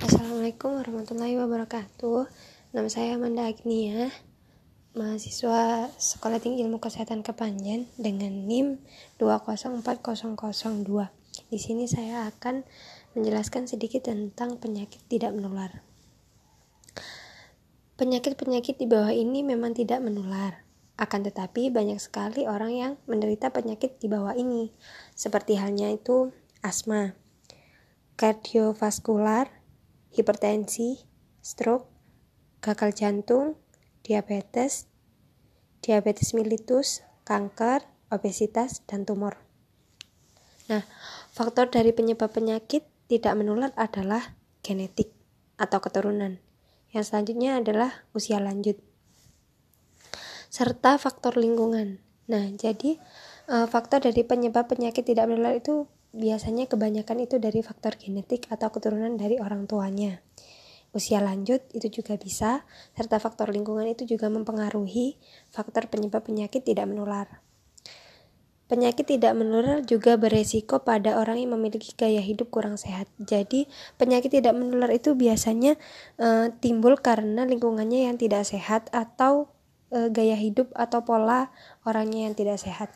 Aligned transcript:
Assalamualaikum 0.00 0.80
warahmatullahi 0.80 1.36
wabarakatuh. 1.36 2.24
Nama 2.72 2.88
saya 2.88 3.20
Amanda 3.20 3.44
Agnia 3.44 4.08
Mahasiswa 4.96 5.92
Sekolah 6.00 6.40
Tinggi 6.40 6.64
Ilmu 6.64 6.80
Kesehatan 6.80 7.20
Kepanjen 7.20 7.84
Dengan 8.00 8.48
NIM 8.48 8.80
204002 9.20 9.84
Di 11.52 11.58
sini 11.60 11.84
saya 11.84 12.32
akan 12.32 12.64
menjelaskan 13.12 13.68
sedikit 13.68 14.08
tentang 14.08 14.56
penyakit 14.56 15.04
tidak 15.04 15.36
menular. 15.36 15.84
Penyakit-penyakit 18.00 18.80
di 18.80 18.88
bawah 18.88 19.12
ini 19.12 19.44
memang 19.44 19.76
tidak 19.76 20.00
menular 20.00 20.64
akan 20.96 21.28
tetapi 21.28 21.68
banyak 21.68 22.00
sekali 22.00 22.48
orang 22.48 22.72
yang 22.72 22.92
menderita 23.04 23.52
penyakit 23.52 24.00
di 24.00 24.08
bawah 24.08 24.32
ini 24.32 24.72
seperti 25.12 25.60
halnya 25.60 25.92
itu 25.92 26.32
asma 26.64 27.16
kardiovaskular 28.20 29.59
hipertensi, 30.10 31.06
stroke, 31.40 31.88
gagal 32.60 32.92
jantung, 32.92 33.56
diabetes, 34.02 34.90
diabetes 35.80 36.36
mellitus, 36.36 37.02
kanker, 37.24 37.86
obesitas, 38.12 38.82
dan 38.84 39.06
tumor. 39.06 39.38
Nah, 40.70 40.86
faktor 41.34 41.70
dari 41.70 41.90
penyebab 41.90 42.30
penyakit 42.30 42.86
tidak 43.10 43.34
menular 43.34 43.74
adalah 43.74 44.38
genetik 44.62 45.10
atau 45.58 45.82
keturunan. 45.82 46.38
Yang 46.94 47.10
selanjutnya 47.10 47.58
adalah 47.58 48.06
usia 48.14 48.38
lanjut. 48.38 48.78
Serta 50.50 50.98
faktor 50.98 51.38
lingkungan. 51.38 52.02
Nah, 52.30 52.50
jadi 52.54 52.98
eh, 53.50 53.66
faktor 53.66 54.02
dari 54.02 54.22
penyebab 54.22 54.70
penyakit 54.70 55.06
tidak 55.06 55.26
menular 55.26 55.58
itu 55.58 55.90
biasanya 56.10 56.66
kebanyakan 56.66 57.24
itu 57.24 57.38
dari 57.38 57.62
faktor 57.62 57.94
genetik 57.94 58.50
atau 58.50 58.70
keturunan 58.74 59.14
dari 59.14 59.38
orang 59.38 59.70
tuanya. 59.70 60.18
Usia 60.90 61.22
lanjut 61.22 61.62
itu 61.70 62.02
juga 62.02 62.18
bisa, 62.18 62.66
serta 62.98 63.22
faktor 63.22 63.54
lingkungan 63.54 63.86
itu 63.86 64.02
juga 64.10 64.26
mempengaruhi 64.26 65.22
faktor 65.54 65.86
penyebab 65.86 66.26
penyakit 66.26 66.66
tidak 66.66 66.90
menular. 66.90 67.38
Penyakit 68.66 69.18
tidak 69.18 69.34
menular 69.34 69.82
juga 69.82 70.14
beresiko 70.14 70.86
pada 70.86 71.18
orang 71.18 71.42
yang 71.42 71.58
memiliki 71.58 71.90
gaya 71.98 72.22
hidup 72.22 72.54
kurang 72.54 72.78
sehat. 72.78 73.10
Jadi, 73.18 73.66
penyakit 73.98 74.30
tidak 74.30 74.54
menular 74.54 74.86
itu 74.94 75.18
biasanya 75.18 75.74
e, 76.14 76.54
timbul 76.62 76.94
karena 77.02 77.42
lingkungannya 77.42 78.06
yang 78.06 78.14
tidak 78.14 78.46
sehat 78.46 78.86
atau 78.94 79.50
e, 79.90 80.06
gaya 80.14 80.38
hidup 80.38 80.70
atau 80.78 81.02
pola 81.02 81.50
orangnya 81.82 82.30
yang 82.30 82.38
tidak 82.38 82.62
sehat. 82.62 82.94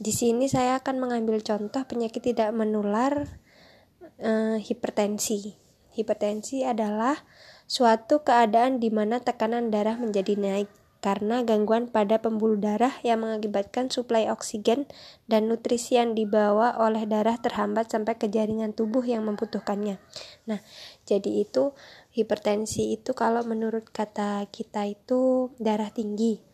Di 0.00 0.16
sini 0.16 0.48
saya 0.48 0.80
akan 0.80 0.96
mengambil 0.96 1.44
contoh 1.44 1.84
penyakit 1.84 2.24
tidak 2.32 2.56
menular 2.56 3.28
eh, 4.16 4.56
hipertensi. 4.56 5.60
Hipertensi 5.92 6.64
adalah 6.64 7.20
suatu 7.68 8.24
keadaan 8.24 8.80
di 8.80 8.88
mana 8.88 9.20
tekanan 9.20 9.68
darah 9.68 10.00
menjadi 10.00 10.40
naik 10.40 10.72
karena 11.04 11.44
gangguan 11.44 11.92
pada 11.92 12.16
pembuluh 12.24 12.56
darah 12.56 12.96
yang 13.04 13.24
mengakibatkan 13.24 13.92
suplai 13.92 14.32
oksigen 14.32 14.88
dan 15.28 15.52
nutrisi 15.52 16.00
yang 16.00 16.16
dibawa 16.16 16.80
oleh 16.80 17.04
darah 17.04 17.36
terhambat 17.36 17.92
sampai 17.92 18.16
ke 18.16 18.32
jaringan 18.32 18.72
tubuh 18.72 19.04
yang 19.04 19.28
membutuhkannya. 19.28 20.00
Nah, 20.48 20.64
jadi 21.04 21.44
itu 21.44 21.76
hipertensi 22.16 22.96
itu 22.96 23.12
kalau 23.12 23.44
menurut 23.44 23.88
kata 23.92 24.48
kita 24.48 24.88
itu 24.88 25.52
darah 25.60 25.92
tinggi 25.92 26.49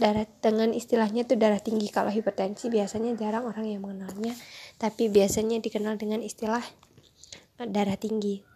darah 0.00 0.26
dengan 0.42 0.74
istilahnya 0.74 1.22
itu 1.22 1.38
darah 1.38 1.62
tinggi 1.62 1.86
kalau 1.90 2.10
hipertensi 2.10 2.66
biasanya 2.70 3.14
jarang 3.14 3.46
orang 3.46 3.66
yang 3.70 3.80
mengenalnya 3.84 4.34
tapi 4.78 5.06
biasanya 5.06 5.62
dikenal 5.62 5.94
dengan 6.00 6.18
istilah 6.20 6.62
darah 7.58 7.94
tinggi 7.94 8.54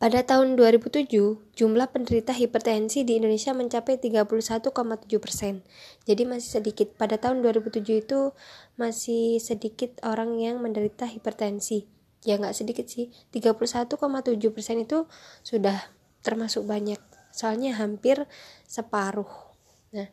pada 0.00 0.24
tahun 0.24 0.56
2007, 0.56 1.12
jumlah 1.52 1.88
penderita 1.92 2.32
hipertensi 2.32 3.04
di 3.04 3.20
Indonesia 3.20 3.52
mencapai 3.52 4.00
31,7 4.00 4.72
persen. 5.20 5.60
Jadi 6.08 6.24
masih 6.24 6.56
sedikit. 6.56 6.96
Pada 6.96 7.20
tahun 7.20 7.44
2007 7.44 8.08
itu 8.08 8.32
masih 8.80 9.36
sedikit 9.44 10.00
orang 10.00 10.40
yang 10.40 10.64
menderita 10.64 11.04
hipertensi. 11.04 11.84
Ya 12.24 12.40
nggak 12.40 12.56
sedikit 12.56 12.88
sih. 12.88 13.12
31,7 13.28 14.00
persen 14.56 14.80
itu 14.80 15.04
sudah 15.44 15.92
termasuk 16.24 16.64
banyak. 16.64 16.96
Soalnya 17.28 17.76
hampir 17.76 18.24
separuh 18.64 19.49
Nah, 19.90 20.06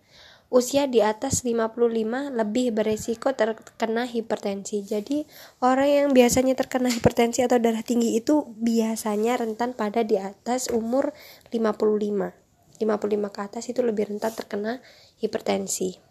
usia 0.49 0.89
di 0.89 1.05
atas 1.05 1.45
55 1.45 2.33
lebih 2.33 2.73
beresiko 2.73 3.29
terkena 3.38 4.09
hipertensi. 4.09 4.81
Jadi, 4.81 5.29
orang 5.61 5.89
yang 5.89 6.07
biasanya 6.17 6.57
terkena 6.57 6.89
hipertensi 6.89 7.45
atau 7.45 7.61
darah 7.61 7.85
tinggi 7.85 8.17
itu 8.17 8.49
biasanya 8.57 9.38
rentan 9.38 9.77
pada 9.77 10.01
di 10.01 10.17
atas 10.17 10.73
umur 10.73 11.13
55. 11.53 12.33
55 12.81 13.33
ke 13.33 13.39
atas 13.41 13.63
itu 13.69 13.81
lebih 13.85 14.09
rentan 14.09 14.33
terkena 14.33 14.81
hipertensi. 15.21 16.01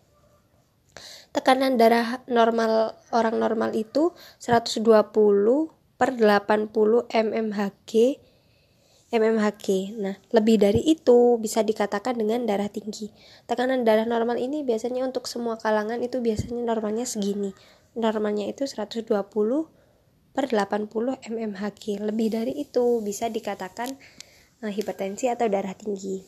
Tekanan 1.34 1.76
darah 1.76 2.22
normal 2.30 2.96
orang 3.12 3.36
normal 3.36 3.76
itu 3.76 4.14
120 4.40 4.86
per 5.96 6.10
80 6.16 6.72
mmHg 7.12 7.92
mmHg. 9.14 9.94
Nah, 10.02 10.18
lebih 10.34 10.58
dari 10.58 10.82
itu 10.82 11.38
bisa 11.38 11.62
dikatakan 11.62 12.18
dengan 12.18 12.42
darah 12.42 12.66
tinggi. 12.66 13.14
Tekanan 13.46 13.86
darah 13.86 14.08
normal 14.08 14.42
ini 14.42 14.66
biasanya 14.66 15.06
untuk 15.06 15.30
semua 15.30 15.54
kalangan 15.62 16.02
itu 16.02 16.18
biasanya 16.18 16.66
normalnya 16.66 17.06
segini. 17.06 17.54
Normalnya 17.94 18.50
itu 18.50 18.66
120 18.66 19.06
per 20.34 20.44
80 20.50 20.90
mmHg. 21.22 21.84
Lebih 22.02 22.28
dari 22.34 22.52
itu 22.58 22.98
bisa 23.00 23.30
dikatakan 23.30 23.94
nah, 24.58 24.72
hipertensi 24.74 25.30
atau 25.30 25.46
darah 25.46 25.72
tinggi. 25.78 26.26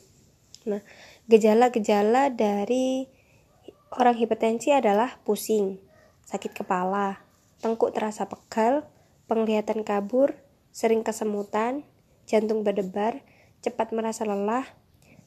Nah, 0.71 0.81
gejala-gejala 1.27 2.31
dari 2.31 3.09
orang 3.94 4.15
hipertensi 4.21 4.71
adalah 4.71 5.19
pusing, 5.25 5.81
sakit 6.28 6.53
kepala, 6.53 7.25
tengkuk 7.65 7.91
terasa 7.97 8.28
pegal, 8.28 8.84
penglihatan 9.27 9.81
kabur, 9.81 10.37
sering 10.71 11.00
kesemutan, 11.00 11.88
jantung 12.28 12.61
berdebar, 12.62 13.25
cepat 13.65 13.97
merasa 13.97 14.28
lelah. 14.28 14.69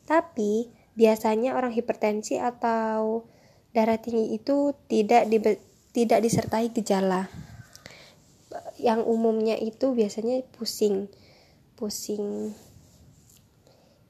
Tapi 0.06 0.70
biasanya 0.94 1.58
orang 1.58 1.74
hipertensi 1.74 2.38
atau 2.38 3.26
darah 3.74 3.98
tinggi 3.98 4.38
itu 4.38 4.78
tidak 4.86 5.26
di, 5.28 5.42
tidak 5.92 6.20
disertai 6.22 6.70
gejala. 6.70 7.28
Yang 8.78 9.10
umumnya 9.10 9.58
itu 9.58 9.98
biasanya 9.98 10.46
pusing. 10.54 11.10
Pusing 11.74 12.54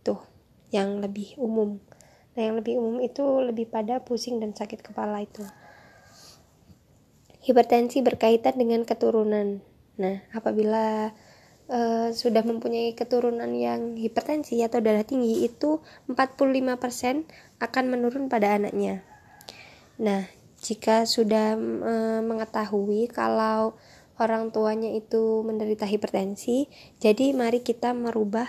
tuh 0.04 0.20
yang 0.76 1.00
lebih 1.00 1.40
umum. 1.40 1.80
Nah, 2.36 2.42
yang 2.48 2.56
lebih 2.60 2.80
umum 2.80 3.00
itu 3.04 3.24
lebih 3.44 3.68
pada 3.68 4.04
pusing 4.04 4.40
dan 4.44 4.52
sakit 4.56 4.84
kepala 4.84 5.24
itu. 5.24 5.44
Hipertensi 7.42 8.00
berkaitan 8.00 8.56
dengan 8.56 8.88
keturunan. 8.88 9.60
Nah, 10.00 10.24
apabila 10.32 11.12
uh, 11.70 12.10
sudah 12.16 12.42
mempunyai 12.42 12.96
keturunan 12.98 13.50
yang 13.52 14.00
hipertensi 14.00 14.62
atau 14.64 14.80
darah 14.80 15.06
tinggi 15.06 15.46
itu 15.46 15.84
45% 16.10 17.28
akan 17.62 17.86
menurun 17.86 18.32
pada 18.32 18.58
anaknya. 18.58 19.06
Nah, 20.02 20.26
jika 20.62 21.06
sudah 21.06 21.58
uh, 21.58 22.22
mengetahui 22.26 23.10
kalau 23.10 23.78
orang 24.22 24.54
tuanya 24.54 24.94
itu 24.94 25.42
menderita 25.42 25.90
hipertensi, 25.90 26.70
jadi 27.02 27.34
mari 27.34 27.66
kita 27.66 27.94
merubah 27.98 28.46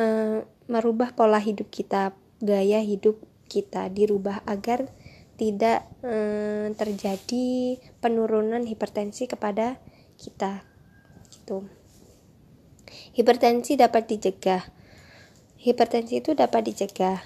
uh, 0.00 0.44
merubah 0.68 1.12
pola 1.12 1.36
hidup 1.40 1.68
kita, 1.68 2.16
gaya 2.40 2.80
hidup 2.80 3.20
kita 3.48 3.92
dirubah 3.92 4.40
agar 4.48 4.88
tidak 5.36 5.84
uh, 6.00 6.70
terjadi 6.72 7.76
penurunan 8.00 8.64
hipertensi 8.64 9.28
kepada 9.28 9.76
kita 10.16 10.64
gitu. 11.28 11.68
Hipertensi 13.14 13.78
dapat 13.78 14.10
dicegah. 14.10 14.62
Hipertensi 15.60 16.20
itu 16.20 16.36
dapat 16.36 16.68
dicegah. 16.68 17.20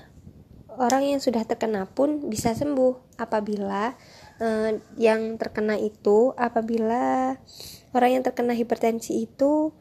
Orang 0.79 1.03
yang 1.03 1.19
sudah 1.19 1.43
terkena 1.43 1.91
pun 1.91 2.31
bisa 2.31 2.55
sembuh 2.55 3.19
apabila 3.19 3.99
eh, 4.39 4.79
yang 4.95 5.35
terkena 5.37 5.75
itu 5.75 6.33
apabila 6.39 7.35
orang 7.91 8.11
yang 8.15 8.23
terkena 8.23 8.55
hipertensi 8.55 9.27
itu 9.27 9.75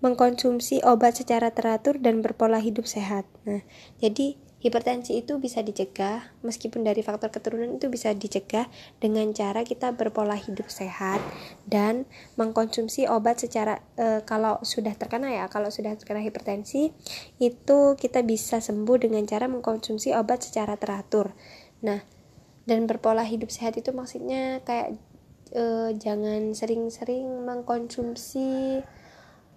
mengkonsumsi 0.00 0.80
obat 0.84 1.20
secara 1.20 1.52
teratur 1.52 2.00
dan 2.00 2.24
berpola 2.24 2.60
hidup 2.60 2.88
sehat. 2.88 3.28
Nah, 3.44 3.64
jadi 4.00 4.36
Hipertensi 4.60 5.16
itu 5.16 5.40
bisa 5.40 5.64
dicegah, 5.64 6.36
meskipun 6.44 6.84
dari 6.84 7.00
faktor 7.00 7.32
keturunan 7.32 7.80
itu 7.80 7.88
bisa 7.88 8.12
dicegah 8.12 8.68
dengan 9.00 9.32
cara 9.32 9.64
kita 9.64 9.96
berpola 9.96 10.36
hidup 10.36 10.68
sehat 10.68 11.24
dan 11.64 12.04
mengkonsumsi 12.36 13.08
obat 13.08 13.40
secara 13.40 13.80
e, 13.96 14.20
kalau 14.28 14.60
sudah 14.60 14.92
terkena 15.00 15.32
ya, 15.32 15.48
kalau 15.48 15.72
sudah 15.72 15.96
terkena 15.96 16.20
hipertensi 16.20 16.92
itu 17.40 17.78
kita 17.96 18.20
bisa 18.20 18.60
sembuh 18.60 19.00
dengan 19.00 19.24
cara 19.24 19.48
mengkonsumsi 19.48 20.12
obat 20.12 20.44
secara 20.44 20.76
teratur. 20.76 21.32
Nah, 21.80 22.04
dan 22.68 22.84
berpola 22.84 23.24
hidup 23.24 23.48
sehat 23.48 23.80
itu 23.80 23.96
maksudnya 23.96 24.60
kayak 24.68 25.00
e, 25.56 25.96
jangan 25.96 26.52
sering-sering 26.52 27.48
mengkonsumsi 27.48 28.84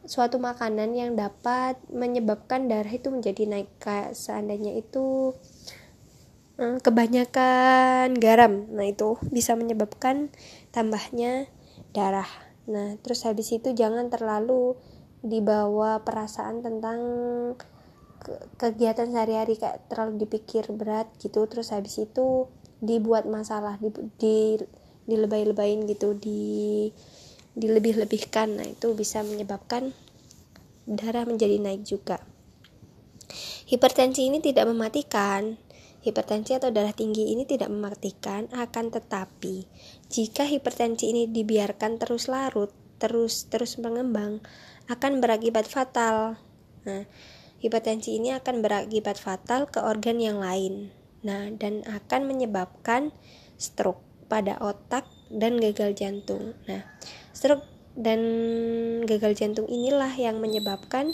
suatu 0.04 0.36
makanan 0.40 0.92
yang 0.96 1.12
dapat 1.16 1.80
menyebabkan 1.88 2.68
darah 2.68 2.92
itu 2.92 3.08
menjadi 3.08 3.48
naik. 3.48 3.70
Kayak 3.80 4.16
seandainya 4.20 4.76
itu 4.76 5.36
eh, 6.60 6.78
kebanyakan 6.84 8.16
garam. 8.20 8.68
Nah 8.72 8.86
itu 8.88 9.20
bisa 9.32 9.56
menyebabkan 9.56 10.32
tambahnya 10.76 11.48
darah. 11.96 12.28
Nah 12.68 13.00
terus 13.00 13.24
habis 13.24 13.52
itu 13.56 13.72
jangan 13.72 14.12
terlalu 14.12 14.76
dibawa 15.24 16.04
perasaan 16.04 16.60
tentang 16.60 17.00
kegiatan 18.60 19.08
sehari-hari. 19.08 19.56
Kayak 19.56 19.88
terlalu 19.88 20.28
dipikir 20.28 20.68
berat 20.76 21.08
gitu. 21.20 21.48
Terus 21.48 21.72
habis 21.72 21.96
itu 22.00 22.52
dibuat 22.84 23.24
masalah 23.24 23.80
di, 23.80 23.90
di 24.20 24.60
dilebay-lebayin 25.04 25.84
gitu 25.88 26.16
di 26.16 26.88
dilebih-lebihkan 27.54 28.60
nah 28.60 28.68
itu 28.68 28.94
bisa 28.98 29.22
menyebabkan 29.22 29.94
darah 30.90 31.24
menjadi 31.24 31.58
naik 31.62 31.86
juga 31.88 32.22
hipertensi 33.70 34.28
ini 34.28 34.44
tidak 34.44 34.68
mematikan 34.68 35.58
Hipertensi 36.04 36.52
atau 36.52 36.68
darah 36.68 36.92
tinggi 36.92 37.32
ini 37.32 37.48
tidak 37.48 37.72
mematikan, 37.72 38.52
akan 38.52 38.92
tetapi 38.92 39.64
jika 40.12 40.44
hipertensi 40.44 41.16
ini 41.16 41.32
dibiarkan 41.32 41.96
terus 41.96 42.28
larut, 42.28 42.76
terus 43.00 43.48
terus 43.48 43.80
mengembang, 43.80 44.44
akan 44.92 45.24
berakibat 45.24 45.64
fatal. 45.64 46.36
Nah, 46.84 47.08
hipertensi 47.64 48.20
ini 48.20 48.36
akan 48.36 48.60
berakibat 48.60 49.16
fatal 49.16 49.72
ke 49.72 49.80
organ 49.80 50.20
yang 50.20 50.44
lain. 50.44 50.92
Nah, 51.24 51.48
dan 51.56 51.88
akan 51.88 52.28
menyebabkan 52.28 53.16
stroke 53.56 54.04
pada 54.28 54.60
otak 54.60 55.08
dan 55.34 55.58
gagal 55.58 55.98
jantung. 55.98 56.54
Nah, 56.70 56.86
stroke 57.34 57.66
dan 57.94 58.22
gagal 59.06 59.38
jantung 59.38 59.66
inilah 59.70 60.14
yang 60.14 60.38
menyebabkan 60.38 61.14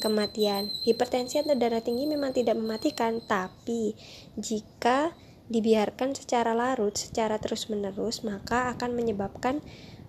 kematian. 0.00 0.72
Hipertensi 0.84 1.42
atau 1.42 1.54
darah 1.58 1.84
tinggi 1.84 2.08
memang 2.08 2.32
tidak 2.32 2.56
mematikan, 2.56 3.20
tapi 3.24 3.92
jika 4.38 5.12
dibiarkan 5.48 6.12
secara 6.12 6.52
larut, 6.52 6.94
secara 6.94 7.40
terus-menerus, 7.40 8.22
maka 8.22 8.68
akan 8.76 8.94
menyebabkan 8.94 9.64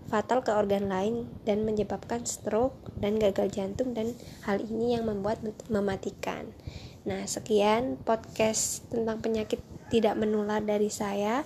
fatal 0.10 0.42
ke 0.42 0.52
organ 0.52 0.90
lain 0.90 1.30
dan 1.46 1.64
menyebabkan 1.64 2.26
stroke 2.26 2.76
dan 2.98 3.22
gagal 3.22 3.54
jantung 3.54 3.94
dan 3.94 4.18
hal 4.44 4.58
ini 4.58 4.98
yang 4.98 5.06
membuat 5.06 5.40
mematikan. 5.70 6.50
Nah, 7.06 7.24
sekian 7.30 7.96
podcast 8.02 8.90
tentang 8.90 9.22
penyakit 9.22 9.62
tidak 9.94 10.18
menular 10.18 10.60
dari 10.60 10.92
saya. 10.92 11.46